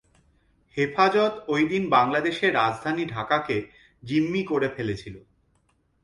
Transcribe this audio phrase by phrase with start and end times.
[0.77, 3.57] হেফাজত ওই দিন বাংলাদেশের রাজধানী ঢাকাকে
[4.03, 5.15] জিম্মি করে ফেলেছিল।